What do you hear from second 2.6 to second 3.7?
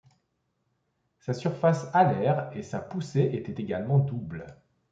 sa poussée étaient